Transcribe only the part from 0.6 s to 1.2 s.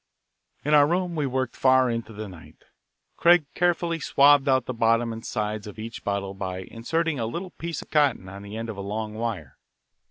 In our room